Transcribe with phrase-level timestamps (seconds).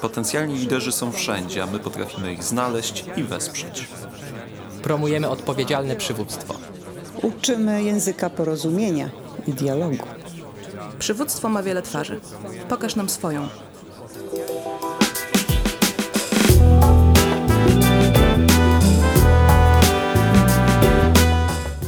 [0.00, 3.88] Potencjalni liderzy są wszędzie, a my potrafimy ich znaleźć i wesprzeć.
[4.82, 6.54] Promujemy odpowiedzialne przywództwo.
[7.22, 9.10] Uczymy języka porozumienia
[9.46, 10.06] i dialogu.
[10.98, 12.20] Przywództwo ma wiele twarzy.
[12.68, 13.48] Pokaż nam swoją.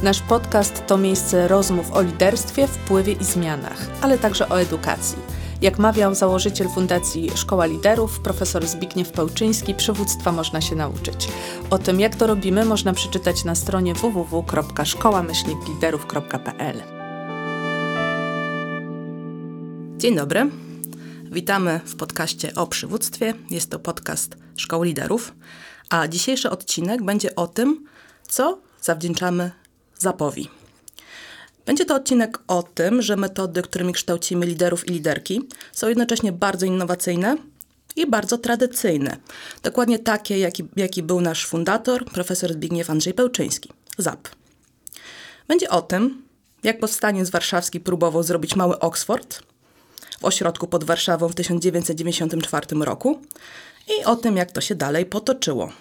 [0.03, 5.30] Nasz podcast to miejsce rozmów o liderstwie, wpływie i zmianach, ale także o edukacji.
[5.61, 11.27] Jak mawiał założyciel Fundacji Szkoła Liderów, profesor Zbigniew Pełczyński, przywództwa można się nauczyć.
[11.69, 16.81] O tym, jak to robimy, można przeczytać na stronie www.szkoła-liderów.pl.
[19.97, 20.49] Dzień dobry.
[21.31, 23.33] Witamy w podcaście o przywództwie.
[23.49, 25.33] Jest to podcast Szkoły Liderów,
[25.89, 27.85] a dzisiejszy odcinek będzie o tym,
[28.27, 29.51] co zawdzięczamy
[29.97, 30.60] Zapowi.
[31.65, 36.65] Będzie to odcinek o tym, że metody, którymi kształcimy liderów i liderki, są jednocześnie bardzo
[36.65, 37.37] innowacyjne
[37.95, 39.17] i bardzo tradycyjne.
[39.63, 44.29] Dokładnie takie, jaki, jaki był nasz fundator, profesor Zbigniew Andrzej Pełczyński, ZAP.
[45.47, 46.21] Będzie o tym,
[46.63, 49.43] jak powstaniec warszawski próbował zrobić mały Oxford
[50.19, 53.21] w ośrodku pod Warszawą w 1994 roku
[53.99, 55.71] i o tym, jak to się dalej potoczyło.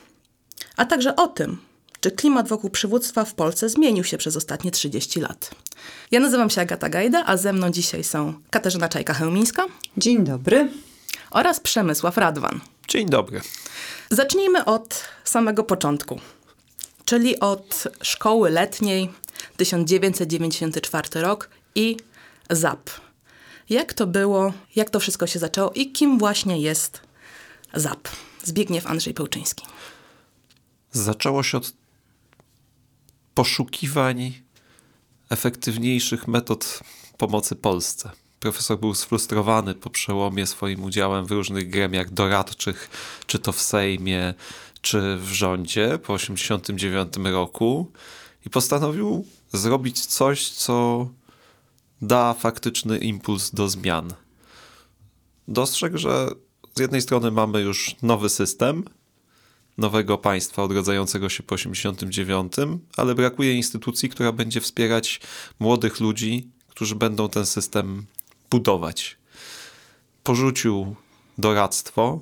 [0.77, 1.59] A także o tym,
[2.01, 5.51] czy klimat wokół przywództwa w Polsce zmienił się przez ostatnie 30 lat.
[6.11, 9.62] Ja nazywam się Agata Gajda, a ze mną dzisiaj są Katarzyna Czajka-Chełmińska
[9.97, 10.69] Dzień dobry.
[11.31, 12.61] oraz Przemysław Radwan.
[12.89, 13.41] Dzień dobry.
[14.11, 16.21] Zacznijmy od samego początku,
[17.05, 19.11] czyli od szkoły letniej
[19.56, 21.97] 1994 rok i
[22.51, 22.91] ZAP.
[23.71, 27.01] Jak to było, jak to wszystko się zaczęło i kim właśnie jest
[27.75, 28.09] ZAP?
[28.45, 29.65] Zbigniew Andrzej Pełczyński.
[30.93, 31.73] Zaczęło się od
[33.34, 34.33] poszukiwań
[35.31, 36.81] efektywniejszych metod
[37.19, 38.11] pomocy Polsce.
[38.41, 42.91] Profesor był sfrustrowany po przełomie swoim udziałem w różnych gremiach doradczych,
[43.27, 44.34] czy to w Sejmie,
[44.81, 47.92] czy w rządzie po 1989 roku
[48.47, 51.09] i postanowił zrobić coś, co
[52.03, 54.12] da faktyczny impuls do zmian.
[55.49, 56.28] Dostrzegł, że
[56.75, 58.84] z jednej strony mamy już nowy system,
[59.80, 62.52] nowego państwa odrodzającego się po 89,
[62.96, 65.20] ale brakuje instytucji, która będzie wspierać
[65.60, 68.06] młodych ludzi, którzy będą ten system
[68.50, 69.16] budować.
[70.22, 70.96] Porzucił
[71.38, 72.20] doradztwo,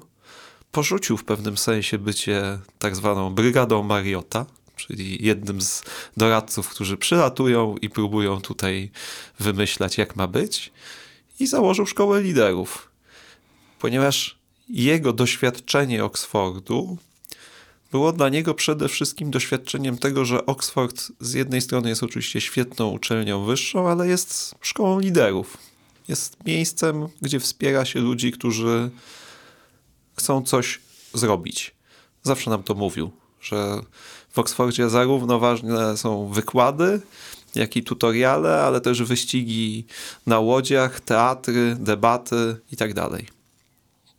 [0.72, 4.46] porzucił w pewnym sensie bycie tak zwaną brygadą Mariota,
[4.76, 5.82] czyli jednym z
[6.16, 8.90] doradców, którzy przylatują i próbują tutaj
[9.38, 10.72] wymyślać, jak ma być,
[11.40, 12.90] i założył szkołę liderów,
[13.78, 14.38] ponieważ
[14.68, 16.98] jego doświadczenie Oksfordu
[17.90, 22.88] było dla niego przede wszystkim doświadczeniem tego, że Oxford z jednej strony jest oczywiście świetną
[22.90, 25.56] uczelnią wyższą, ale jest szkołą liderów.
[26.08, 28.90] Jest miejscem, gdzie wspiera się ludzi, którzy
[30.16, 30.80] chcą coś
[31.14, 31.74] zrobić.
[32.22, 33.10] Zawsze nam to mówił,
[33.40, 33.80] że
[34.30, 37.00] w Oksfordzie zarówno ważne są wykłady,
[37.54, 39.84] jak i tutoriale, ale też wyścigi
[40.26, 43.08] na łodziach, teatry, debaty itd.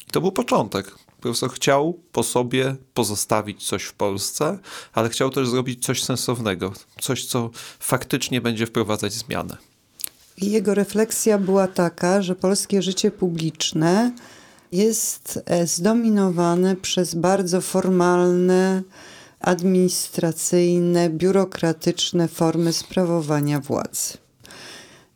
[0.08, 0.96] I to był początek.
[1.22, 4.60] Profesor chciał po sobie pozostawić coś w Polsce,
[4.94, 7.50] ale chciał też zrobić coś sensownego, coś, co
[7.80, 9.58] faktycznie będzie wprowadzać zmianę.
[10.38, 14.12] Jego refleksja była taka, że polskie życie publiczne
[14.72, 18.84] jest e, zdominowane przez bardzo formalne,
[19.40, 24.18] administracyjne, biurokratyczne formy sprawowania władzy.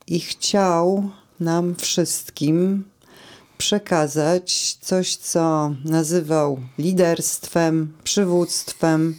[0.08, 1.10] I chciał
[1.40, 2.84] nam wszystkim
[3.64, 9.16] przekazać coś, co nazywał liderstwem, przywództwem,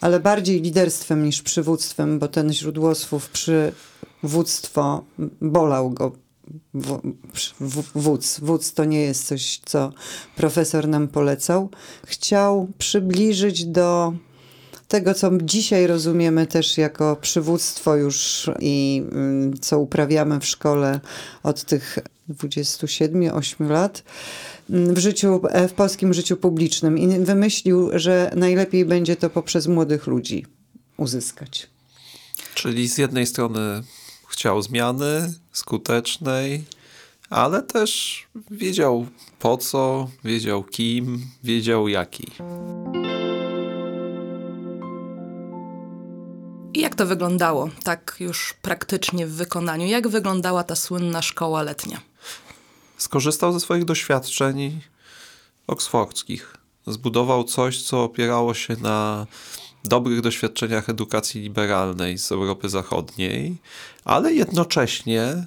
[0.00, 5.04] ale bardziej liderstwem niż przywództwem, bo ten źródłosłów przywództwo
[5.40, 6.12] bolał go.
[7.94, 8.40] Wódz.
[8.40, 9.92] Wódz to nie jest coś, co
[10.36, 11.70] profesor nam polecał.
[12.06, 14.12] Chciał przybliżyć do
[14.88, 21.00] tego, co dzisiaj rozumiemy też jako przywództwo już i mm, co uprawiamy w szkole
[21.42, 21.98] od tych
[22.30, 24.02] 27-8 lat
[24.70, 29.66] mm, w życiu, e, w polskim życiu publicznym i wymyślił, że najlepiej będzie to poprzez
[29.66, 30.46] młodych ludzi
[30.96, 31.66] uzyskać.
[32.54, 33.82] Czyli z jednej strony
[34.28, 36.64] chciał zmiany skutecznej,
[37.30, 39.06] ale też wiedział
[39.38, 42.26] po co, wiedział kim, wiedział jaki.
[46.78, 49.86] I jak to wyglądało, tak już praktycznie w wykonaniu?
[49.86, 52.00] Jak wyglądała ta słynna szkoła letnia?
[52.96, 54.80] Skorzystał ze swoich doświadczeń
[55.66, 56.56] oksfordzkich.
[56.86, 59.26] Zbudował coś, co opierało się na
[59.84, 63.56] dobrych doświadczeniach edukacji liberalnej z Europy Zachodniej,
[64.04, 65.46] ale jednocześnie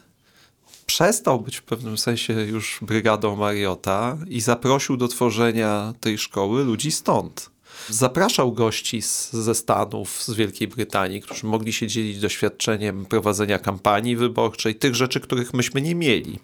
[0.85, 6.91] przestał być w pewnym sensie już brygadą Mariota i zaprosił do tworzenia tej szkoły ludzi
[6.91, 7.49] stąd.
[7.89, 14.15] Zapraszał gości z, ze Stanów, z Wielkiej Brytanii, którzy mogli się dzielić doświadczeniem prowadzenia kampanii
[14.15, 16.39] wyborczej, tych rzeczy, których myśmy nie mieli.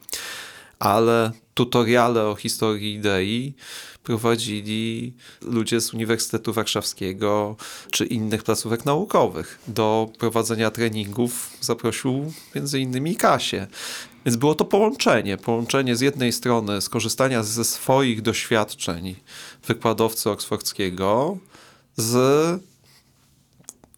[0.80, 3.54] Ale tutoriale o historii idei
[4.04, 7.56] prowadzili ludzie z Uniwersytetu Warszawskiego
[7.92, 9.60] czy innych placówek naukowych.
[9.68, 13.68] Do prowadzenia treningów zaprosił między innymi Kasię.
[14.26, 15.38] Więc było to połączenie.
[15.38, 19.16] Połączenie z jednej strony skorzystania ze swoich doświadczeń
[19.68, 21.38] wykładowcy oksfordzkiego
[21.96, 22.16] z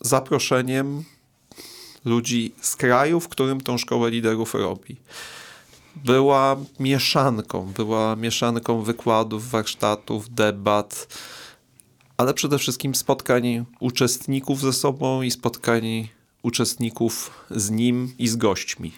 [0.02, 1.04] zaproszeniem
[2.06, 4.98] ludzi z kraju, w którym tą szkołę liderów robi
[5.96, 11.08] była mieszanką, była mieszanką wykładów, warsztatów, debat,
[12.18, 16.08] ale przede wszystkim spotkań uczestników ze sobą i spotkań
[16.44, 18.92] uczestników z nim i z gośćmi.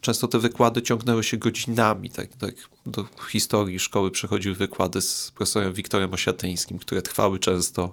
[0.00, 2.10] Często te wykłady ciągnęły się godzinami.
[2.10, 2.54] Tak, tak
[2.86, 7.92] do historii szkoły przychodziły wykłady z profesorem Wiktorem Osiatyńskim, które trwały często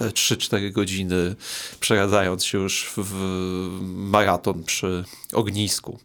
[0.00, 1.36] 3-4 godziny,
[1.80, 3.14] przeradzając się już w
[3.82, 5.98] maraton przy ognisku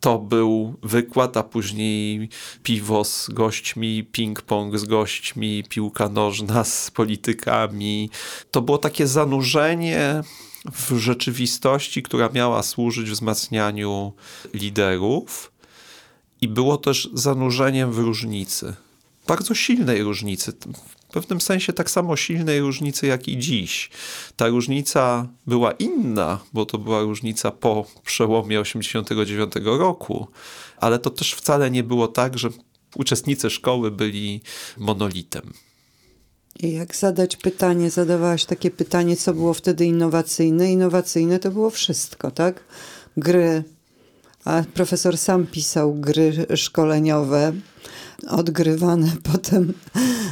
[0.00, 2.28] to był wykład, a później
[2.62, 8.10] piwo z gośćmi, ping-pong z gośćmi, piłka nożna z politykami.
[8.50, 10.22] To było takie zanurzenie
[10.72, 14.12] w rzeczywistości, która miała służyć wzmacnianiu
[14.54, 15.52] liderów,
[16.40, 18.74] i było też zanurzeniem w różnicy.
[19.26, 20.52] Bardzo silnej różnicy
[21.10, 23.90] w pewnym sensie tak samo silnej różnicy jak i dziś.
[24.36, 30.26] Ta różnica była inna, bo to była różnica po przełomie 89 roku,
[30.76, 32.48] ale to też wcale nie było tak, że
[32.96, 34.40] uczestnicy szkoły byli
[34.78, 35.52] monolitem.
[36.60, 40.72] I jak zadać pytanie, zadawałaś takie pytanie, co było wtedy innowacyjne?
[40.72, 42.64] Innowacyjne to było wszystko, tak?
[43.16, 43.64] Gry.
[44.44, 47.52] A profesor sam pisał gry szkoleniowe,
[48.28, 49.72] odgrywane potem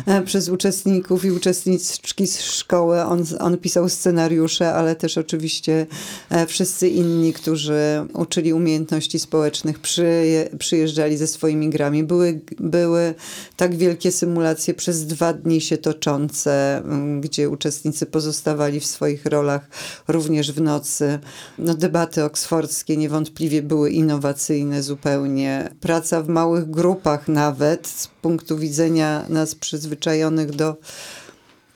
[0.07, 3.03] e, przez uczestników i uczestniczki z szkoły.
[3.03, 5.87] On, on pisał scenariusze, ale też oczywiście
[6.31, 12.05] e, wszyscy inni, którzy uczyli umiejętności społecznych, przyje, przyjeżdżali ze swoimi grami.
[12.05, 13.15] Były, były
[13.57, 16.83] tak wielkie symulacje przez dwa dni się toczące,
[17.21, 19.69] gdzie uczestnicy pozostawali w swoich rolach
[20.09, 21.19] również w nocy.
[21.59, 25.71] No, debaty oksfordzkie niewątpliwie były innowacyjne zupełnie.
[25.81, 30.77] Praca w małych grupach nawet, z punktu widzenia nas przyzwyczajonych do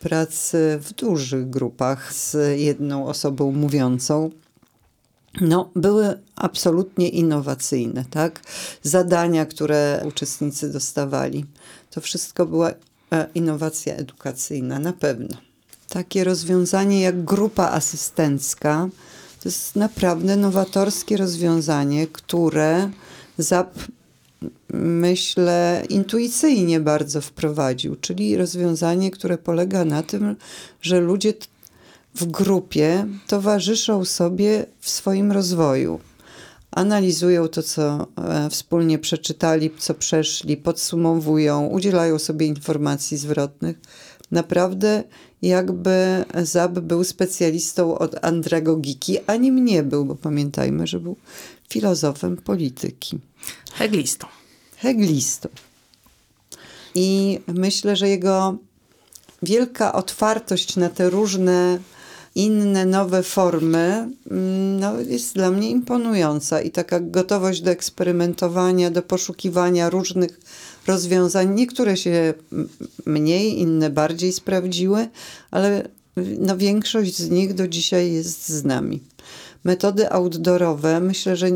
[0.01, 4.31] pracy w dużych grupach z jedną osobą mówiącą,
[5.41, 8.41] no, były absolutnie innowacyjne, tak?
[8.83, 11.45] Zadania, które uczestnicy dostawali,
[11.91, 12.71] to wszystko była
[13.13, 15.37] e, innowacja edukacyjna, na pewno.
[15.89, 18.89] Takie rozwiązanie jak grupa asystencka
[19.43, 22.91] to jest naprawdę nowatorskie rozwiązanie, które
[23.39, 23.79] ZAP
[24.73, 30.37] myślę, intuicyjnie bardzo wprowadził, czyli rozwiązanie, które polega na tym,
[30.83, 31.35] że ludzie
[32.15, 36.01] w grupie towarzyszą sobie w swoim rozwoju.
[36.71, 43.77] Analizują to, co e, wspólnie przeczytali, co przeszli, podsumowują, udzielają sobie informacji zwrotnych.
[44.31, 45.05] Naprawdę,
[45.43, 51.17] jakby Zab był specjalistą od andragogiki, a nim nie był, bo pamiętajmy, że był
[51.69, 53.19] filozofem polityki.
[53.73, 54.27] Heglistą.
[54.77, 55.49] Heglistą.
[56.95, 58.57] I myślę, że jego
[59.43, 61.79] wielka otwartość na te różne
[62.35, 69.03] inne, nowe formy mm, no, jest dla mnie imponująca i taka gotowość do eksperymentowania, do
[69.03, 70.41] poszukiwania różnych
[70.87, 71.55] rozwiązań.
[71.55, 72.35] Niektóre się
[73.07, 75.09] mniej, inne bardziej sprawdziły,
[75.51, 75.89] ale
[76.39, 79.01] no, większość z nich do dzisiaj jest z nami.
[79.65, 81.49] Metody outdoorowe myślę, że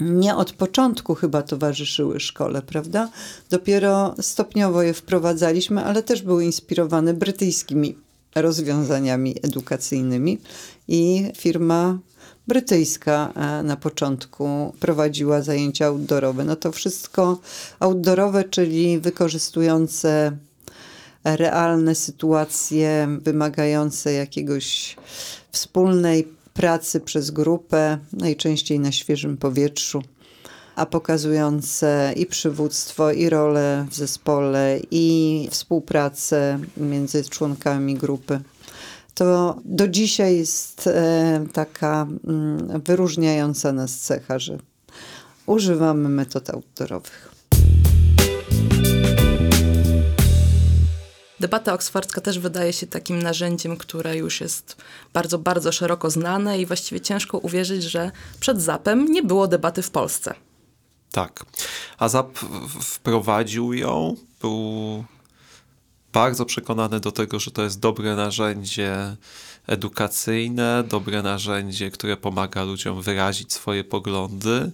[0.00, 3.10] nie od początku chyba towarzyszyły szkole, prawda?
[3.50, 7.96] Dopiero stopniowo je wprowadzaliśmy, ale też były inspirowane brytyjskimi
[8.34, 10.38] rozwiązaniami edukacyjnymi
[10.88, 11.98] i firma
[12.46, 16.44] brytyjska e, na początku prowadziła zajęcia outdoorowe.
[16.44, 17.38] No to wszystko
[17.80, 20.36] outdoorowe, czyli wykorzystujące
[21.24, 24.96] realne sytuacje wymagające jakiegoś
[25.52, 30.02] wspólnej pracy przez grupę, najczęściej na świeżym powietrzu,
[30.76, 38.40] a pokazujące i przywództwo, i rolę w zespole, i współpracę między członkami grupy.
[39.14, 44.58] To do dzisiaj jest e, taka mm, wyróżniająca nas cecha, że
[45.46, 47.29] używamy metod outdoorowych.
[51.40, 54.76] Debata oksfordzka też wydaje się takim narzędziem, które już jest
[55.12, 59.90] bardzo, bardzo szeroko znane i właściwie ciężko uwierzyć, że przed zapem nie było debaty w
[59.90, 60.34] Polsce.
[61.12, 61.44] Tak.
[61.98, 65.04] Azap w- wprowadził ją, był
[66.12, 69.16] bardzo przekonany do tego, że to jest dobre narzędzie
[69.66, 74.70] edukacyjne, dobre narzędzie, które pomaga ludziom wyrazić swoje poglądy.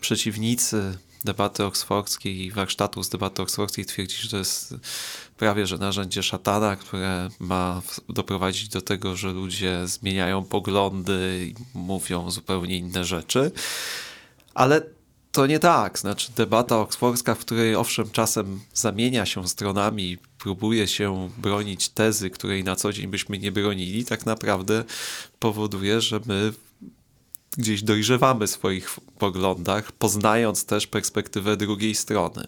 [0.00, 4.74] Przeciwnicy debaty oksfordzkiej i warsztatów z debaty oksfordzkiej twierdzi, że to jest
[5.36, 12.30] prawie że narzędzie szatana, które ma doprowadzić do tego, że ludzie zmieniają poglądy i mówią
[12.30, 13.50] zupełnie inne rzeczy.
[14.54, 14.82] Ale
[15.32, 15.98] to nie tak.
[15.98, 22.64] Znaczy, debata oksfordzka, w której owszem, czasem zamienia się stronami, próbuje się bronić tezy, której
[22.64, 24.84] na co dzień byśmy nie bronili, tak naprawdę
[25.38, 26.52] powoduje, że my
[27.56, 32.46] gdzieś dojrzewamy w swoich poglądach, poznając też perspektywę drugiej strony.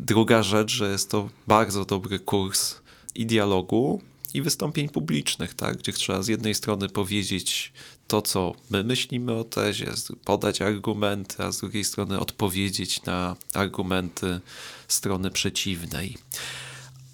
[0.00, 2.74] Druga rzecz, że jest to bardzo dobry kurs
[3.14, 4.02] i dialogu,
[4.34, 5.76] i wystąpień publicznych, tak?
[5.76, 7.72] gdzie trzeba z jednej strony powiedzieć
[8.08, 9.92] to, co my myślimy o tezie,
[10.24, 14.40] podać argumenty, a z drugiej strony odpowiedzieć na argumenty
[14.88, 16.18] strony przeciwnej.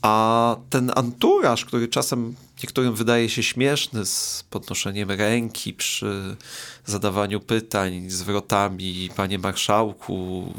[0.09, 6.37] A ten anturaż, który czasem niektórym wydaje się śmieszny, z podnoszeniem ręki przy
[6.87, 10.53] zadawaniu pytań, zwrotami, panie marszałku,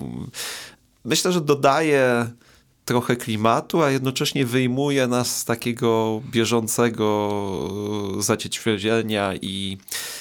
[1.05, 2.29] myślę, że dodaje
[2.85, 7.29] trochę klimatu, a jednocześnie wyjmuje nas z takiego bieżącego
[8.17, 9.77] e, zacietrzewienia i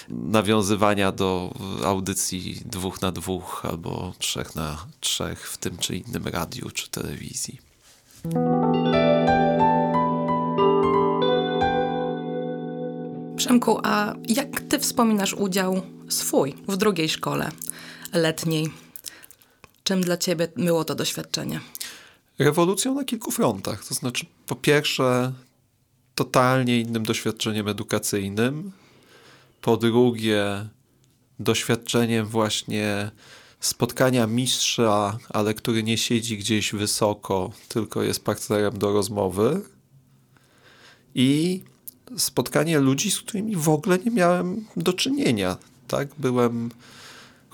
[0.08, 1.54] nawiązywania do
[1.84, 7.58] audycji dwóch na dwóch albo trzech na trzech w tym czy innym radiu czy telewizji.
[13.38, 17.50] Przemku, a jak ty wspominasz udział swój w drugiej szkole
[18.12, 18.70] letniej?
[19.82, 21.60] Czym dla ciebie było to doświadczenie?
[22.38, 23.84] Rewolucją na kilku frontach.
[23.84, 25.32] To znaczy, po pierwsze,
[26.14, 28.72] totalnie innym doświadczeniem edukacyjnym.
[29.60, 30.68] Po drugie,
[31.38, 33.10] doświadczeniem właśnie
[33.60, 39.60] spotkania mistrza, ale który nie siedzi gdzieś wysoko, tylko jest partnerem do rozmowy.
[41.14, 41.62] I
[42.16, 45.56] spotkanie ludzi, z którymi w ogóle nie miałem do czynienia.
[45.88, 46.70] Tak, byłem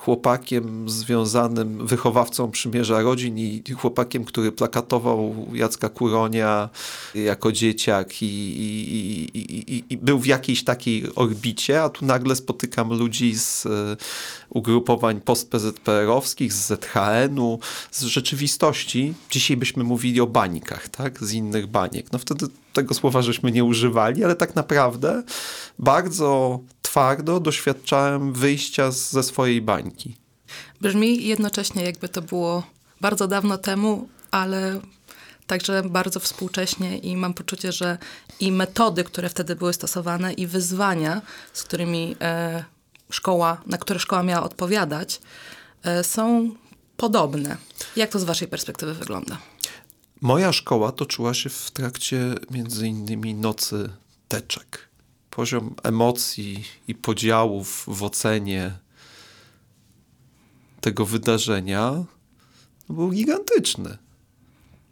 [0.05, 6.69] chłopakiem związanym, wychowawcą przymierza rodzin i chłopakiem, który plakatował Jacka Kuronia
[7.15, 12.93] jako dzieciak i, i, i, i, był w jakiejś takiej orbicie, a tu nagle spotykam
[12.93, 13.71] ludzi z e,
[14.51, 17.59] ugrupowań post-PZPR-owskich, z ZHN-u,
[17.91, 19.15] z rzeczywistości.
[19.31, 21.25] Dzisiaj byśmy mówili o bańkach, tak?
[21.25, 22.13] Z innych baniek.
[22.13, 25.23] No wtedy tego słowa żeśmy nie używali, ale tak naprawdę
[25.79, 26.61] bardzo
[26.95, 30.17] twardo doświadczałem wyjścia z, ze swojej bańki.
[30.81, 32.63] Brzmi jednocześnie, jakby to było
[33.01, 34.81] bardzo dawno temu, ale
[35.47, 37.99] także bardzo współcześnie i mam poczucie, że
[38.41, 41.23] i metody, które wtedy były stosowane, i wyzwania,
[41.53, 42.65] z którymi e,
[43.11, 45.21] szkoła, na które szkoła miała odpowiadać,
[45.83, 46.51] e, są
[46.97, 47.57] podobne.
[47.97, 49.39] Jak to z waszej perspektywy wygląda?
[50.21, 53.91] Moja szkoła toczyła się w trakcie między innymi nocy
[54.29, 54.94] teczek.
[55.37, 58.73] Poziom emocji i podziałów w ocenie
[60.81, 62.05] tego wydarzenia
[62.89, 63.99] był gigantyczny.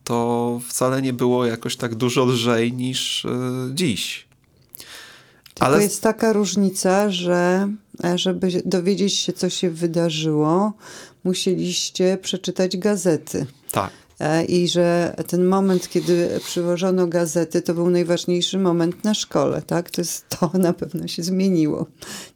[0.05, 3.29] To wcale nie było jakoś tak dużo lżej niż y,
[3.75, 4.27] dziś.
[5.45, 7.69] Tylko Ale jest taka różnica, że
[8.05, 10.73] e, żeby dowiedzieć się, co się wydarzyło,
[11.25, 13.47] musieliście przeczytać gazety.
[13.71, 13.91] tak.
[14.21, 19.91] E, I że ten moment, kiedy przywożono gazety, to był najważniejszy moment na szkole, tak?
[19.91, 21.87] To, jest, to na pewno się zmieniło.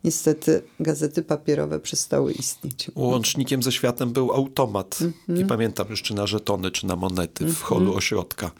[0.04, 2.90] Niestety gazety papierowe przestały istnieć.
[2.94, 4.98] Łącznikiem ze światem był automat.
[5.28, 8.50] Nie pamiętam już, czy na żetony, czy na monety w holu ośrodka.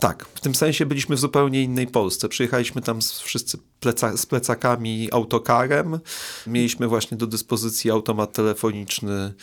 [0.00, 2.28] Tak, w tym sensie byliśmy w zupełnie innej Polsce.
[2.28, 5.98] Przyjechaliśmy tam z, wszyscy pleca, z plecakami autokarem.
[6.46, 9.34] Mieliśmy właśnie do dyspozycji automat telefoniczny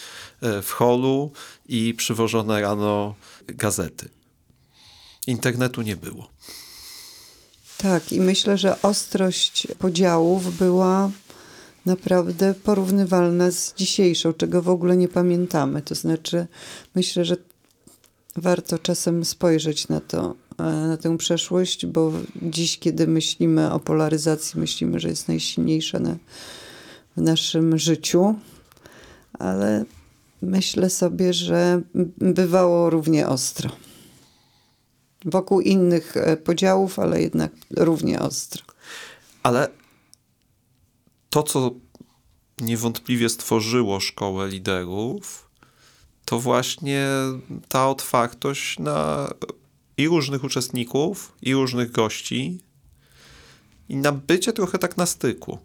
[0.41, 1.31] e, w holu
[1.65, 3.15] i przywożone rano
[3.47, 4.09] gazety.
[5.27, 6.29] Internetu nie było.
[7.77, 11.11] Tak, i myślę, że ostrość podziałów była
[11.85, 15.81] naprawdę porównywalna z dzisiejszą, czego w ogóle nie pamiętamy.
[15.81, 16.47] To znaczy,
[16.95, 17.37] myślę, że
[18.35, 22.11] warto czasem spojrzeć na to, e, na tę przeszłość, bo
[22.41, 26.15] dziś, kiedy myślimy o polaryzacji, myślimy, że jest najsilniejsza na,
[27.17, 28.35] w naszym życiu,
[29.39, 29.85] ale
[30.41, 31.81] myślę sobie, że
[32.17, 33.69] bywało równie ostro
[35.25, 38.63] wokół innych e, podziałów, ale jednak równie ostro.
[39.43, 39.69] Ale
[41.29, 41.71] to, co
[42.61, 45.44] niewątpliwie stworzyło szkołę liderów,
[46.25, 47.07] to właśnie
[47.67, 49.29] ta otwartość na
[49.97, 52.59] i różnych uczestników, i różnych gości,
[53.89, 55.57] i na bycie trochę tak na styku.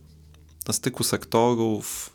[0.69, 2.11] Na styku sektorów,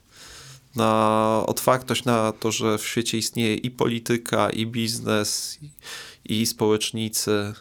[0.75, 7.53] na otwartość na to, że w świecie istnieje i polityka, i biznes, i, i społecznicy.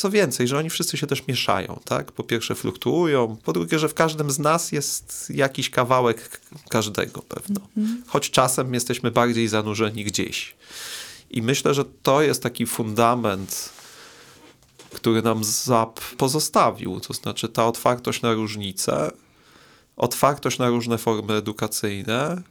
[0.00, 2.12] Co więcej, że oni wszyscy się też mieszają, tak?
[2.12, 7.60] Po pierwsze fluktuują, po drugie, że w każdym z nas jest jakiś kawałek każdego pewno.
[8.06, 10.54] Choć czasem jesteśmy bardziej zanurzeni gdzieś.
[11.30, 13.72] I myślę, że to jest taki fundament,
[14.92, 17.00] który nam ZAP pozostawił.
[17.00, 19.10] To znaczy ta otwartość na różnice,
[19.96, 22.42] otwartość na różne formy edukacyjne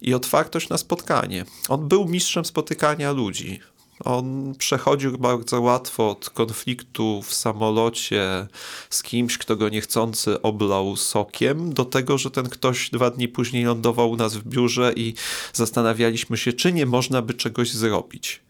[0.00, 1.44] i otwartość na spotkanie.
[1.68, 3.60] On był mistrzem spotykania ludzi.
[4.04, 8.46] On przechodził bardzo łatwo od konfliktu w samolocie
[8.90, 13.64] z kimś, kto go niechcący oblał sokiem, do tego, że ten ktoś dwa dni później
[13.64, 15.14] lądował u nas w biurze i
[15.52, 18.40] zastanawialiśmy się, czy nie można by czegoś zrobić.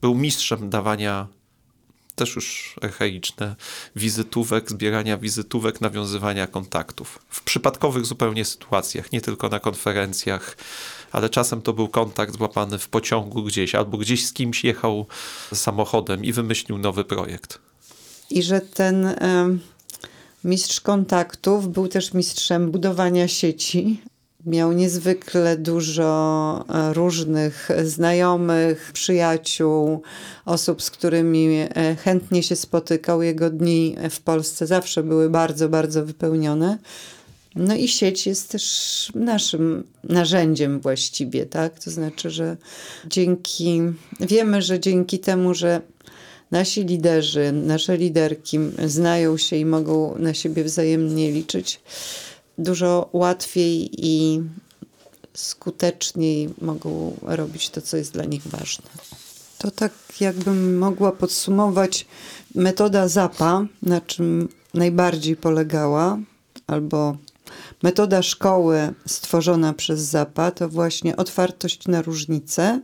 [0.00, 1.28] Był mistrzem dawania
[2.20, 3.56] też już archaiczne,
[3.96, 7.18] wizytówek, zbierania wizytówek, nawiązywania kontaktów.
[7.28, 10.56] W przypadkowych zupełnie sytuacjach, nie tylko na konferencjach,
[11.12, 15.06] ale czasem to był kontakt złapany w pociągu gdzieś, albo gdzieś z kimś jechał
[15.54, 17.58] samochodem i wymyślił nowy projekt.
[18.30, 19.60] I że ten em,
[20.44, 24.02] mistrz kontaktów był też mistrzem budowania sieci.
[24.46, 30.02] Miał niezwykle dużo e, różnych znajomych, przyjaciół,
[30.44, 33.22] osób, z którymi e, chętnie się spotykał.
[33.22, 36.78] Jego dni w Polsce zawsze były bardzo, bardzo wypełnione.
[37.54, 41.78] No i sieć jest też naszym narzędziem właściwie, tak?
[41.78, 42.56] To znaczy, że
[43.06, 43.80] dzięki,
[44.20, 45.80] wiemy, że dzięki temu, że
[46.50, 51.80] nasi liderzy, nasze liderki znają się i mogą na siebie wzajemnie liczyć,
[52.58, 54.42] dużo łatwiej i
[55.34, 58.86] skuteczniej mogą robić to, co jest dla nich ważne.
[59.58, 62.06] To tak jakbym mogła podsumować
[62.54, 66.18] metoda ZAPA, na czym najbardziej polegała,
[66.66, 67.16] albo
[67.82, 72.80] metoda szkoły stworzona przez ZAPA, to właśnie otwartość na różnice.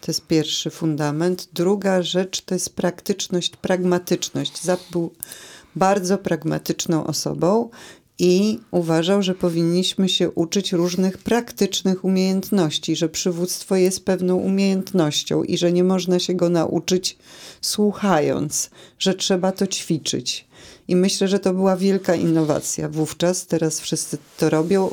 [0.00, 1.48] To jest pierwszy fundament.
[1.52, 4.62] Druga rzecz to jest praktyczność, pragmatyczność.
[4.62, 5.12] ZAP był
[5.76, 7.70] bardzo pragmatyczną osobą
[8.20, 15.58] i uważał, że powinniśmy się uczyć różnych praktycznych umiejętności, że przywództwo jest pewną umiejętnością i
[15.58, 17.18] że nie można się go nauczyć
[17.60, 20.48] słuchając, że trzeba to ćwiczyć.
[20.88, 23.46] I myślę, że to była wielka innowacja wówczas.
[23.46, 24.90] Teraz wszyscy to robią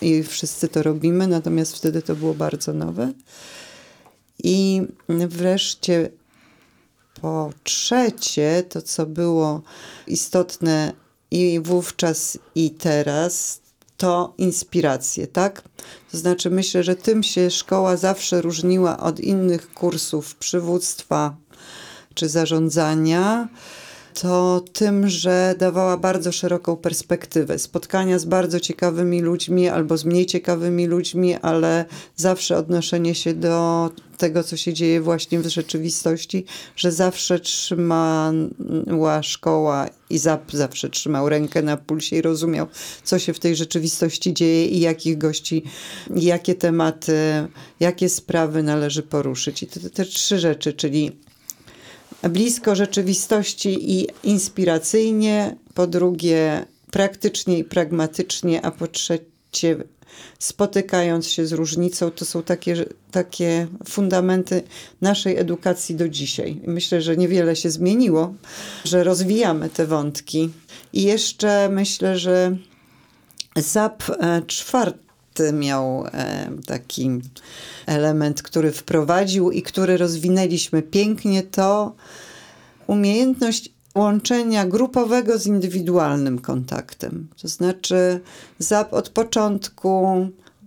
[0.00, 3.12] i wszyscy to robimy, natomiast wtedy to było bardzo nowe.
[4.44, 6.10] I wreszcie
[7.20, 9.62] po trzecie, to co było
[10.06, 11.03] istotne
[11.34, 13.60] i wówczas, i teraz,
[13.96, 15.62] to inspiracje, tak?
[16.12, 21.36] To znaczy, myślę, że tym się szkoła zawsze różniła od innych kursów przywództwa
[22.14, 23.48] czy zarządzania
[24.14, 27.58] to tym, że dawała bardzo szeroką perspektywę.
[27.58, 31.84] Spotkania z bardzo ciekawymi ludźmi albo z mniej ciekawymi ludźmi, ale
[32.16, 36.44] zawsze odnoszenie się do tego, co się dzieje właśnie w rzeczywistości,
[36.76, 42.66] że zawsze trzymała szkoła i zap zawsze trzymał rękę na pulsie i rozumiał,
[43.04, 45.62] co się w tej rzeczywistości dzieje i jakich gości,
[46.16, 47.18] jakie tematy,
[47.80, 49.62] jakie sprawy należy poruszyć.
[49.62, 51.12] I to te trzy rzeczy, czyli
[52.22, 59.76] blisko rzeczywistości i inspiracyjnie, po drugie praktycznie i pragmatycznie, a po trzecie
[60.38, 64.62] spotykając się z różnicą, to są takie, takie fundamenty
[65.00, 66.60] naszej edukacji do dzisiaj.
[66.66, 68.34] Myślę, że niewiele się zmieniło,
[68.84, 70.50] że rozwijamy te wątki.
[70.92, 72.56] I jeszcze myślę, że
[73.56, 75.03] ZAP e, czwarty
[75.52, 76.04] miał
[76.66, 77.10] taki
[77.86, 81.94] element, który wprowadził i który rozwinęliśmy pięknie, to
[82.86, 87.28] umiejętność łączenia grupowego z indywidualnym kontaktem.
[87.42, 88.20] To znaczy,
[88.58, 90.26] ZAP od początku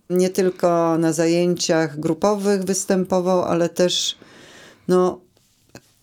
[0.10, 4.18] nie tylko na zajęciach grupowych występował, ale też
[4.88, 5.20] no,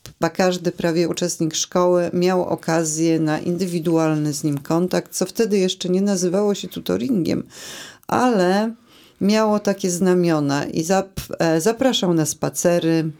[0.06, 5.88] chyba każdy prawie uczestnik szkoły miał okazję na indywidualny z nim kontakt, co wtedy jeszcze
[5.88, 7.42] nie nazywało się tutoringiem,
[8.06, 8.74] ale
[9.20, 13.10] miało takie znamiona i zap, e, zapraszał na spacery,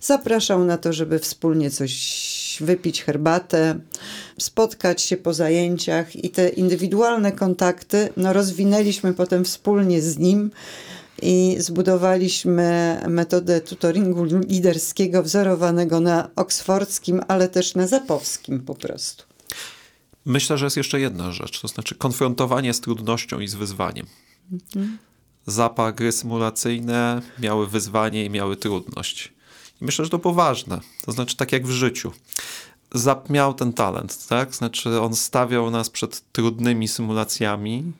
[0.00, 3.78] zapraszał na to, żeby wspólnie coś wypić herbatę,
[4.38, 10.50] spotkać się po zajęciach i te indywidualne kontakty no, rozwinęliśmy potem wspólnie z nim
[11.22, 19.31] i zbudowaliśmy metodę tutoringu liderskiego wzorowanego na oksfordzkim, ale też na zapowskim po prostu.
[20.24, 24.06] Myślę, że jest jeszcze jedna rzecz, to znaczy konfrontowanie z trudnością i z wyzwaniem.
[24.52, 24.98] Mhm.
[25.46, 29.32] Zapa, gry symulacyjne miały wyzwanie i miały trudność.
[29.80, 30.80] I myślę, że to było ważne.
[31.04, 32.12] To znaczy tak jak w życiu.
[32.94, 34.54] Zap miał ten talent, tak?
[34.54, 37.92] Znaczy on stawiał nas przed trudnymi symulacjami.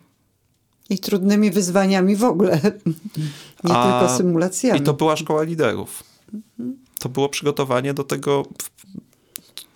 [0.91, 2.61] I trudnymi wyzwaniami w ogóle,
[3.65, 4.81] nie A- tylko symulacjami.
[4.81, 6.03] I to była szkoła liderów.
[6.99, 8.47] To było przygotowanie do tego,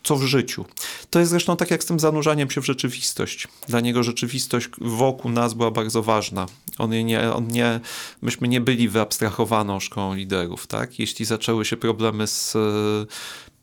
[0.06, 0.64] co w życiu.
[1.10, 3.48] To jest zresztą tak jak z tym zanurzaniem się w rzeczywistość.
[3.68, 6.46] Dla niego rzeczywistość wokół nas była bardzo ważna.
[6.78, 7.80] On nie, on nie,
[8.22, 10.66] myśmy nie byli wyabstrahowaną szkołą liderów.
[10.66, 10.98] Tak?
[10.98, 12.60] Jeśli zaczęły się problemy z e,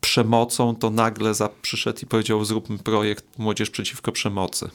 [0.00, 4.70] przemocą, to nagle za, przyszedł i powiedział zróbmy projekt Młodzież przeciwko przemocy.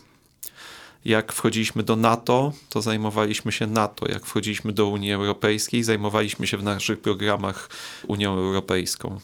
[1.05, 4.11] Jak wchodziliśmy do NATO, to zajmowaliśmy się NATO.
[4.11, 7.69] Jak wchodziliśmy do Unii Europejskiej, zajmowaliśmy się w naszych programach
[8.07, 9.19] Unią Europejską.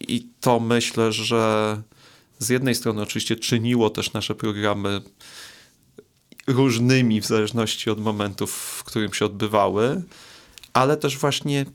[0.00, 1.82] I to myślę, że
[2.38, 5.00] z jednej strony oczywiście czyniło też nasze programy
[6.46, 10.02] różnymi w zależności od momentów, w którym się odbywały,
[10.72, 11.66] ale też właśnie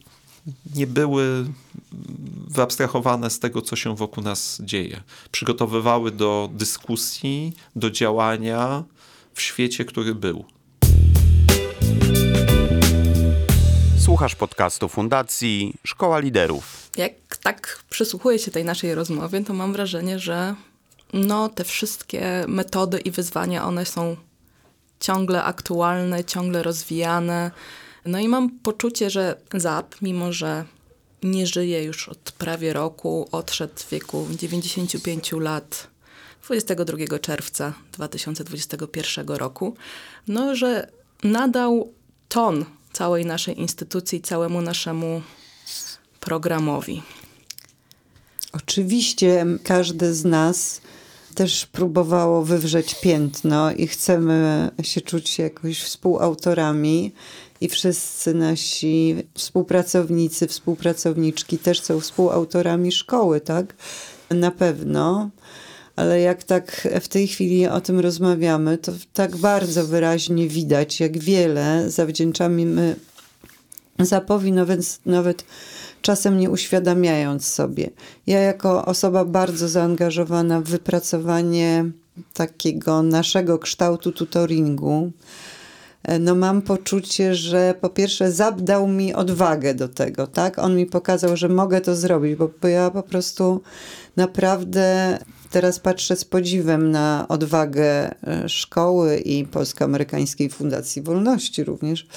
[0.75, 1.45] nie były
[2.47, 5.03] wyabstrahowane z tego, co się wokół nas dzieje.
[5.31, 8.83] Przygotowywały do dyskusji, do działania
[9.33, 10.45] w świecie, który był.
[14.09, 16.89] Słuchasz podcastu Fundacji Szkoła Liderów.
[16.97, 20.55] Jak tak przysłuchuję się tej naszej rozmowie, to mam wrażenie, że
[21.13, 24.15] no, te wszystkie metody i wyzwania, one są
[24.99, 27.51] ciągle aktualne, ciągle rozwijane.
[28.05, 30.65] No i mam poczucie, że ZAP, mimo że
[31.23, 35.87] nie żyje już od prawie roku, odszedł w wieku 95 lat
[36.43, 39.75] 22 czerwca 2021 roku,
[40.27, 40.91] no, że
[41.23, 41.93] nadał
[42.29, 45.21] ton całej naszej instytucji, całemu naszemu
[46.19, 47.03] programowi.
[48.53, 50.81] Oczywiście każdy z nas
[51.35, 57.11] też próbowało wywrzeć piętno i chcemy się czuć jakoś współautorami
[57.61, 63.75] i wszyscy nasi współpracownicy, współpracowniczki też są współautorami szkoły, tak?
[64.29, 65.29] Na pewno.
[65.99, 71.17] Ale jak tak w tej chwili o tym rozmawiamy, to tak bardzo wyraźnie widać, jak
[71.17, 72.95] wiele zawdzięczamy my
[73.99, 75.45] Zapowi nawet, nawet
[76.01, 77.89] czasem nie uświadamiając sobie.
[78.27, 81.85] Ja jako osoba bardzo zaangażowana w wypracowanie
[82.33, 85.11] takiego naszego kształtu tutoringu,
[86.03, 90.59] e, no mam poczucie, że po pierwsze ZAP dał mi odwagę do tego, tak?
[90.59, 93.61] On mi pokazał, że mogę to zrobić, bo, bo ja po prostu
[94.15, 95.17] naprawdę
[95.49, 102.07] teraz patrzę z podziwem na odwagę e, szkoły i Polsko-Amerykańskiej Fundacji Wolności również,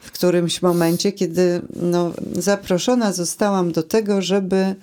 [0.00, 4.74] w którymś momencie, kiedy no, zaproszona zostałam do tego, żeby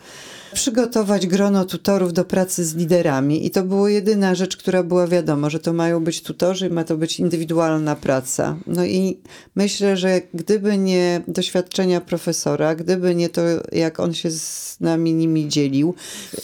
[0.53, 3.45] przygotować grono tutorów do pracy z liderami.
[3.45, 6.83] I to była jedyna rzecz, która była wiadomo, że to mają być tutorzy i ma
[6.83, 8.57] to być indywidualna praca.
[8.67, 9.19] No i
[9.55, 15.47] myślę, że gdyby nie doświadczenia profesora, gdyby nie to, jak on się z nami nimi
[15.47, 15.93] dzielił,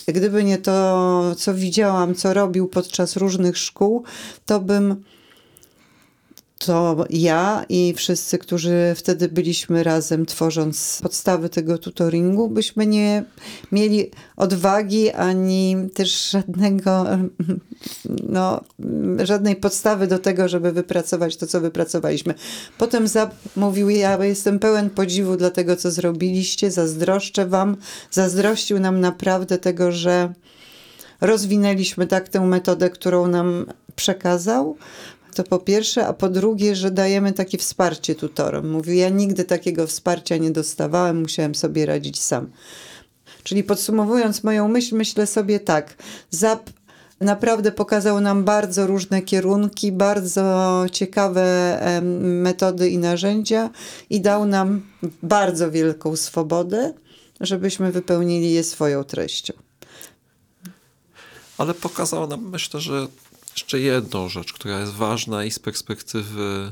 [0.08, 4.04] gdyby nie to, co widziałam, co robił podczas różnych szkół,
[4.46, 5.04] to bym
[6.58, 13.24] to ja i wszyscy, którzy wtedy byliśmy razem, tworząc podstawy tego tutoringu, byśmy nie
[13.72, 17.06] mieli odwagi ani też żadnego,
[18.30, 18.62] no,
[19.24, 22.34] żadnej podstawy do tego, żeby wypracować to, co wypracowaliśmy.
[22.78, 27.78] Potem Zap mówił, ja jestem pełen podziwu dla tego, co zrobiliście, zazdroszczę wam,
[28.12, 30.34] zazdrościł nam naprawdę tego, że
[31.22, 33.65] rozwinęliśmy tak tę metodę, którą nam
[33.96, 34.78] przekazał.
[35.36, 38.69] To po pierwsze, a po drugie, że dajemy takie wsparcie tutorom.
[38.69, 42.52] Mówił, ja nigdy takiego wsparcia nie dostawałem, musiałem sobie radzić sam.
[43.43, 45.95] Czyli podsumowując moją myśl, myślę sobie tak,
[46.30, 46.69] ZAP
[47.21, 51.80] naprawdę pokazał nam bardzo różne kierunki, bardzo ciekawe
[52.21, 53.69] metody i narzędzia
[54.10, 54.82] i dał nam
[55.24, 56.93] bardzo wielką swobodę,
[57.41, 59.54] żebyśmy wypełnili je swoją treścią.
[61.58, 63.08] Ale pokazał nam, myślę, że
[63.56, 66.72] jeszcze jedną rzecz, która jest ważna i z perspektywy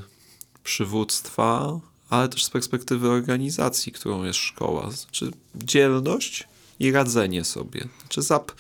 [0.64, 4.92] przywództwa, ale też z perspektywy organizacji, którą jest szkoła.
[4.92, 6.48] Znaczy dzielność
[6.80, 7.88] i radzenie sobie.
[8.02, 8.52] Znaczy ZAP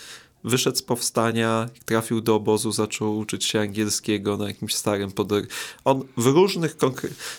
[0.43, 5.47] wyszedł z powstania, trafił do obozu, zaczął uczyć się angielskiego na jakimś starym poder...
[5.85, 6.75] On w różnych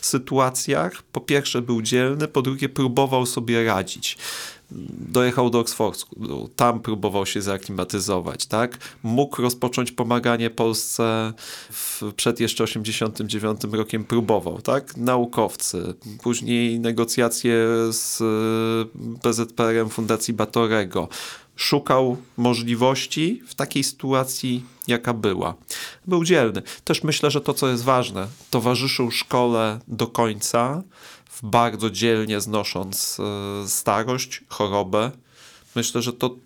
[0.00, 4.18] sytuacjach po pierwsze był dzielny, po drugie próbował sobie radzić
[4.70, 8.78] dojechał do Oksfordu, tam próbował się zaaklimatyzować, tak?
[9.02, 11.32] Mógł rozpocząć pomaganie Polsce
[11.70, 14.96] w, przed jeszcze 89 rokiem, próbował, tak?
[14.96, 17.54] Naukowcy, później negocjacje
[17.90, 18.22] z
[19.22, 21.08] PZPR-em Fundacji Batorego.
[21.56, 25.54] Szukał możliwości w takiej sytuacji, jaka była.
[26.06, 26.62] Był dzielny.
[26.84, 30.82] Też myślę, że to, co jest ważne, towarzyszył szkole do końca,
[31.42, 33.20] bardzo dzielnie znosząc
[33.64, 35.10] e, starość, chorobę.
[35.74, 36.36] Myślę, że to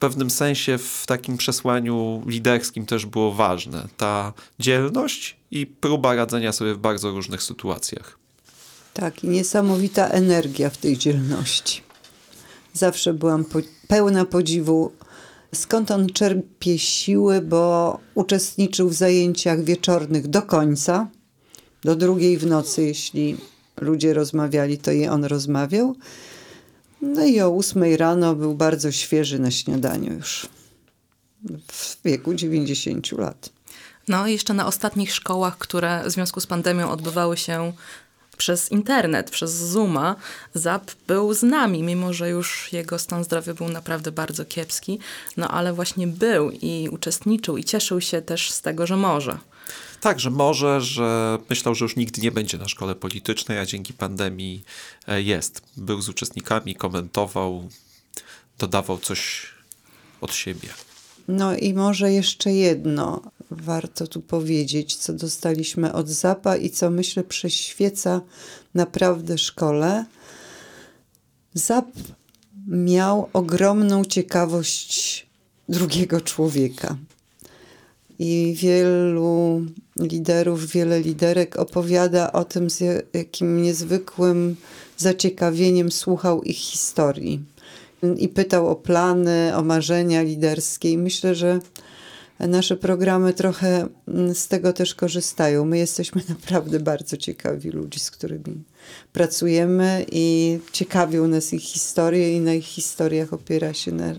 [0.00, 3.88] pewnym sensie w takim przesłaniu liderskim też było ważne.
[3.96, 8.18] Ta dzielność i próba radzenia sobie w bardzo różnych sytuacjach.
[8.94, 11.82] Tak, i niesamowita energia w tej dzielności.
[12.72, 14.92] Zawsze byłam po, pełna podziwu,
[15.54, 21.08] skąd on czerpie siły, bo uczestniczył w zajęciach wieczornych do końca,
[21.84, 23.36] do drugiej w nocy, jeśli
[23.80, 25.96] ludzie rozmawiali, to i on rozmawiał.
[27.02, 30.48] No i o ósmej rano był bardzo świeży na śniadaniu już
[31.72, 33.50] w wieku 90 lat.
[34.08, 37.72] No i jeszcze na ostatnich szkołach, które w związku z pandemią odbywały się
[38.36, 40.16] przez internet, przez Zooma,
[40.54, 44.98] ZAP był z nami, mimo że już jego stan zdrowia był naprawdę bardzo kiepski,
[45.36, 49.38] no ale właśnie był i uczestniczył i cieszył się też z tego, że może.
[50.00, 53.92] Tak, że może, że myślał, że już nigdy nie będzie na szkole politycznej, a dzięki
[53.92, 54.64] pandemii
[55.08, 55.62] e, jest.
[55.76, 57.68] Był z uczestnikami, komentował,
[58.58, 59.46] dodawał coś
[60.20, 60.68] od siebie.
[61.28, 67.24] No i może jeszcze jedno warto tu powiedzieć, co dostaliśmy od Zapa i co myślę
[67.24, 68.20] prześwieca
[68.74, 70.04] naprawdę szkole.
[71.54, 71.86] Zap
[72.66, 75.26] miał ogromną ciekawość
[75.68, 76.96] drugiego człowieka.
[78.22, 79.62] I wielu
[80.00, 84.56] liderów, wiele liderek opowiada o tym, z jakim niezwykłym
[84.96, 87.44] zaciekawieniem słuchał ich historii.
[88.18, 90.92] I pytał o plany, o marzenia liderskie.
[90.92, 91.60] I myślę, że
[92.38, 93.86] nasze programy trochę
[94.34, 95.64] z tego też korzystają.
[95.64, 98.64] My jesteśmy naprawdę bardzo ciekawi ludzi, z którymi
[99.12, 104.14] pracujemy i ciekawią nas ich historie i na ich historiach opiera się na,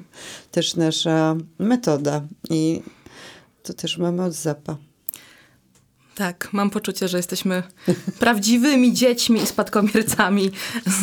[0.52, 2.22] też nasza metoda.
[2.50, 2.82] I
[3.63, 4.78] to też mamy od Zapa.
[6.15, 7.63] Tak, mam poczucie, że jesteśmy
[8.19, 10.52] prawdziwymi dziećmi i spadkobiercami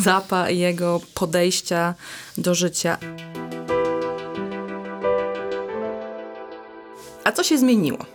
[0.04, 1.94] Zapa i jego podejścia
[2.38, 2.98] do życia.
[7.24, 8.06] A co się zmieniło?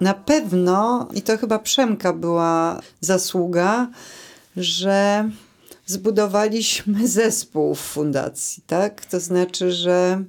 [0.00, 3.88] Na pewno, i to chyba Przemka była zasługa,
[4.56, 5.30] że
[5.86, 9.04] zbudowaliśmy zespół w fundacji, tak?
[9.04, 10.24] To znaczy, że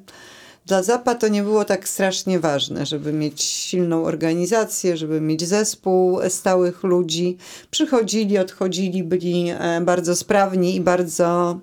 [0.69, 6.19] dla Zapa to nie było tak strasznie ważne, żeby mieć silną organizację, żeby mieć zespół
[6.29, 7.37] stałych ludzi.
[7.71, 11.59] Przychodzili, odchodzili, byli e, bardzo sprawni i bardzo,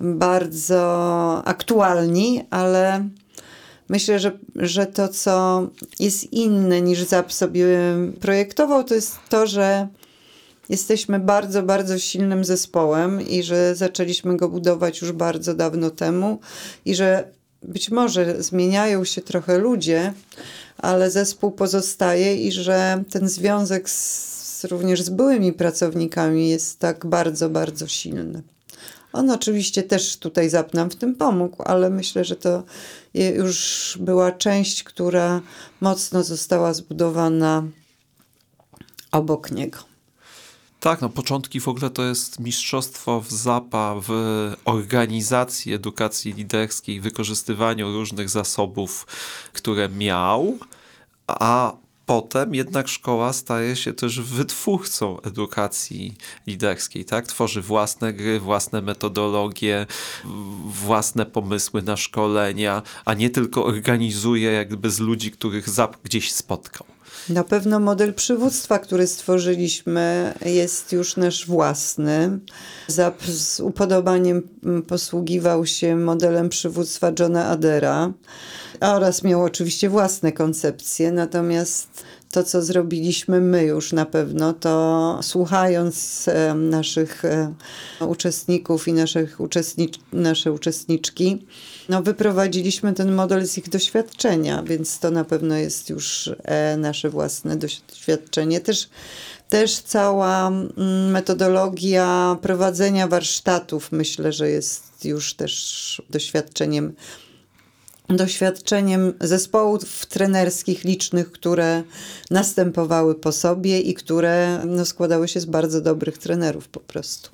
[0.00, 0.82] bardzo
[1.44, 3.08] aktualni, ale
[3.88, 5.66] myślę, że, że to, co
[6.00, 7.66] jest inne niż Zap sobie
[8.20, 9.88] projektował, to jest to, że
[10.68, 16.38] jesteśmy bardzo, bardzo silnym zespołem i że zaczęliśmy go budować już bardzo dawno temu
[16.84, 17.28] i że
[17.68, 20.12] być może zmieniają się trochę ludzie,
[20.78, 27.50] ale zespół pozostaje i że ten związek z, również z byłymi pracownikami jest tak bardzo,
[27.50, 28.42] bardzo silny.
[29.12, 32.62] On oczywiście też tutaj Zap nam w tym pomógł, ale myślę, że to
[33.14, 35.40] już była część, która
[35.80, 37.62] mocno została zbudowana
[39.12, 39.93] obok niego.
[40.84, 44.10] Tak, no początki w ogóle to jest mistrzostwo w ZAPA, w
[44.64, 49.06] organizacji edukacji liderskiej, wykorzystywaniu różnych zasobów,
[49.52, 50.58] które miał,
[51.26, 51.72] a
[52.06, 56.14] potem jednak szkoła staje się też wytwórcą edukacji
[56.46, 57.26] liderskiej, tak?
[57.26, 59.86] Tworzy własne gry, własne metodologie,
[60.64, 66.93] własne pomysły na szkolenia, a nie tylko organizuje jakby z ludzi, których ZAP gdzieś spotkał.
[67.28, 72.38] Na pewno model przywództwa, który stworzyliśmy, jest już nasz własny.
[73.28, 74.42] Z upodobaniem
[74.86, 78.12] posługiwał się modelem przywództwa Johna Adera
[78.80, 86.26] oraz miał oczywiście własne koncepcje, natomiast to, co zrobiliśmy my już na pewno, to słuchając
[86.54, 87.22] naszych
[88.00, 91.46] uczestników i naszych uczestnicz nasze uczestniczki,
[91.88, 97.10] no wyprowadziliśmy ten model z ich doświadczenia, więc to na pewno jest już e, nasze
[97.10, 98.60] własne doświadczenie.
[98.60, 98.88] Też,
[99.48, 100.50] też cała
[101.10, 106.94] metodologia prowadzenia warsztatów myślę, że jest już też doświadczeniem
[108.08, 111.82] doświadczeniem zespołów trenerskich licznych, które
[112.30, 117.30] następowały po sobie i które no, składały się z bardzo dobrych trenerów po prostu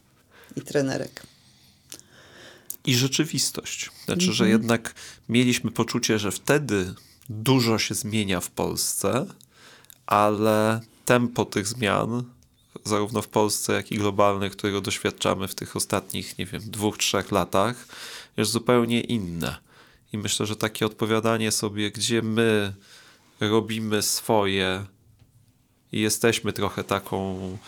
[0.56, 1.22] i trenerek.
[2.86, 3.90] I rzeczywistość.
[4.04, 4.50] Znaczy, że mhm.
[4.50, 4.94] jednak
[5.28, 6.94] mieliśmy poczucie, że wtedy
[7.28, 9.26] dużo się zmienia w Polsce,
[10.06, 12.24] ale tempo tych zmian,
[12.84, 17.32] zarówno w Polsce, jak i globalnych, którego doświadczamy w tych ostatnich, nie wiem, dwóch, trzech
[17.32, 17.88] latach,
[18.36, 19.69] jest zupełnie inne
[20.12, 22.74] i myślę, że takie odpowiadanie sobie, gdzie my
[23.40, 24.84] robimy swoje
[25.92, 27.58] i jesteśmy trochę taką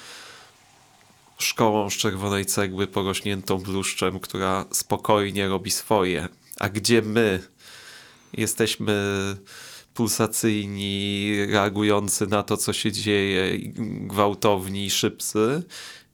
[1.39, 6.29] szkołą z czerwonej cegły porośniętą bluszczem, która spokojnie robi swoje,
[6.59, 7.43] a gdzie my
[8.33, 8.97] jesteśmy
[9.95, 13.59] pulsacyjni, reagujący na to, co się dzieje,
[14.07, 15.63] gwałtowni, szybcy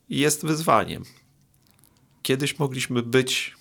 [0.08, 1.04] jest wyzwaniem.
[2.22, 3.57] Kiedyś mogliśmy być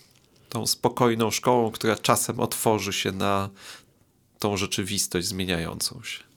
[0.49, 3.49] tą spokojną szkołą, która czasem otworzy się na
[4.39, 6.27] tą rzeczywistość zmieniającą się.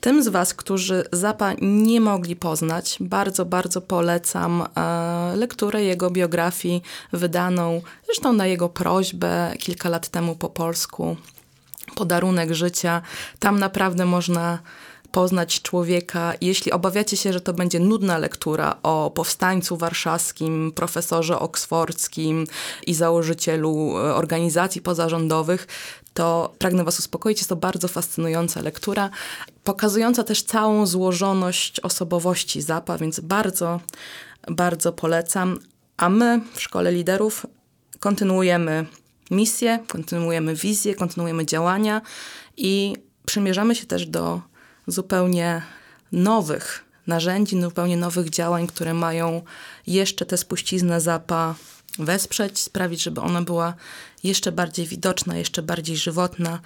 [0.00, 6.82] Tym z Was, którzy Zapa nie mogli poznać, bardzo, bardzo polecam e, lekturę jego biografii
[7.12, 11.16] wydaną zresztą na jego prośbę kilka lat temu po polsku.
[11.94, 13.02] Podarunek życia.
[13.38, 14.58] Tam naprawdę można
[15.16, 16.34] poznać człowieka.
[16.40, 22.46] Jeśli obawiacie się, że to będzie nudna lektura o powstańcu warszawskim, profesorze oksfordzkim
[22.86, 25.66] i założycielu e, organizacji pozarządowych,
[26.14, 27.38] to pragnę Was uspokoić.
[27.38, 29.10] Jest to bardzo fascynująca lektura,
[29.64, 33.80] pokazująca też całą złożoność osobowości Zapa, więc bardzo,
[34.48, 35.58] bardzo polecam.
[35.96, 37.46] A my w Szkole Liderów
[38.00, 38.86] kontynuujemy
[39.30, 42.02] misję, kontynuujemy wizję, kontynuujemy działania
[42.56, 42.94] i
[43.26, 44.40] przymierzamy się też do
[44.86, 45.62] zupełnie
[46.12, 49.42] nowych narzędzi, zupełnie nowych działań, które mają
[49.86, 51.54] jeszcze tę spuściznę Zapa
[51.98, 53.74] wesprzeć, sprawić, żeby ona była
[54.24, 56.60] jeszcze bardziej widoczna, jeszcze bardziej żywotna,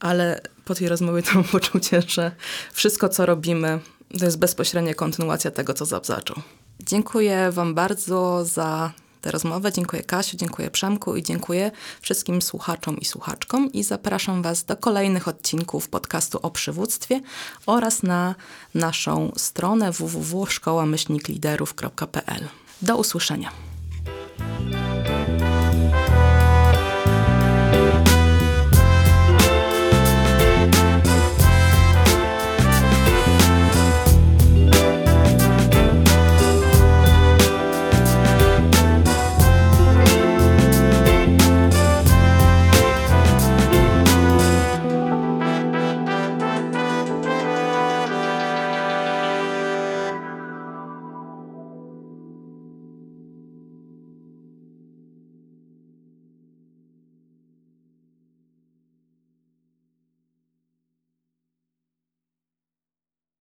[0.00, 2.32] ale po tej rozmowie to mam poczucie, że
[2.72, 3.80] wszystko, co robimy,
[4.18, 6.36] to jest bezpośrednia kontynuacja tego, co Zap zaczął.
[6.80, 8.92] Dziękuję Wam bardzo za
[9.24, 9.72] tę rozmowę.
[9.72, 15.28] Dziękuję Kasiu, dziękuję Przemku i dziękuję wszystkim słuchaczom i słuchaczkom i zapraszam Was do kolejnych
[15.28, 17.20] odcinków podcastu o przywództwie
[17.66, 18.34] oraz na
[18.74, 22.48] naszą stronę www.szkołamyślnikliderów.pl.
[22.82, 23.50] Do usłyszenia.